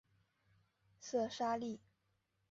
[0.99, 1.79] 色萨利。